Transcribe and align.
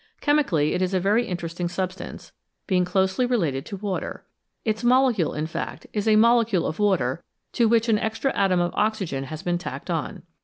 Chemi 0.19 0.47
cally, 0.47 0.73
it 0.73 0.81
is 0.81 0.95
a 0.95 0.99
very 0.99 1.27
interesting 1.27 1.69
substance, 1.69 2.31
being 2.65 2.83
closely 2.85 3.23
related 3.27 3.67
to 3.67 3.77
water; 3.77 4.25
its 4.65 4.83
molecule, 4.83 5.35
in 5.35 5.45
fact, 5.45 5.85
is 5.93 6.07
a 6.07 6.15
molecule 6.15 6.65
of 6.65 6.79
water, 6.79 7.23
to 7.51 7.67
which 7.67 7.87
an 7.87 7.99
extra 7.99 8.33
atom 8.35 8.59
of 8.59 8.73
oxygen 8.73 9.25
has 9.25 9.43
been 9.43 9.59
tacked 9.59 9.91
on. 9.91 10.23